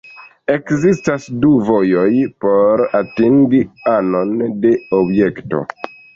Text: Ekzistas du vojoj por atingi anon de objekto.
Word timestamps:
Ekzistas 0.51 1.27
du 1.43 1.51
vojoj 1.67 2.07
por 2.47 2.83
atingi 3.01 3.61
anon 3.93 4.35
de 4.67 4.75
objekto. 5.03 5.63